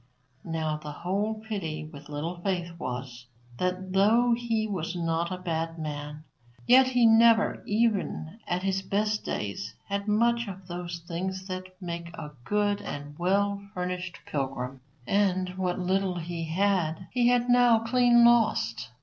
[0.43, 3.27] Now, the whole pity with Little Faith was,
[3.59, 6.23] that though he was not a bad man,
[6.65, 12.07] yet he never, even at his best days, had much of those things that make
[12.15, 18.25] a good and well furnished pilgrim; and what little he had he had now clean
[18.25, 18.89] lost.